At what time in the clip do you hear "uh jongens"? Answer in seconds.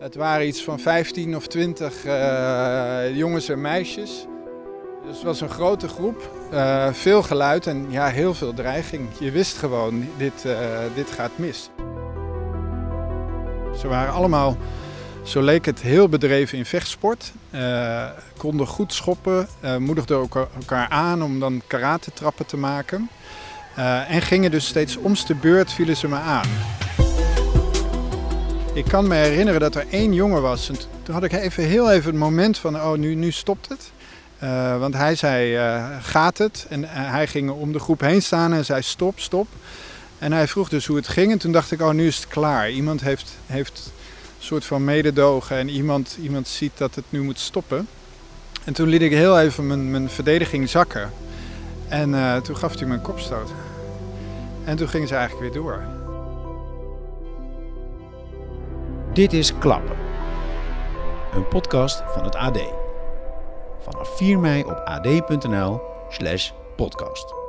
2.06-3.48